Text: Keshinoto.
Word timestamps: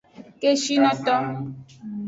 Keshinoto. 0.39 1.15